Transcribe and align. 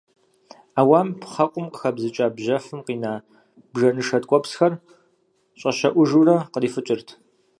Ӏэуам 0.73 1.07
пхъэкъум 1.21 1.67
къыхэбзыкӀа 1.71 2.27
бжьэфым 2.35 2.81
къина 2.85 3.13
бжэнышэ 3.71 4.17
ткӀуэпсхэр, 4.21 4.73
щӀэщэӀухьыжу, 5.59 6.39
кърифыкӀырт. 6.53 7.09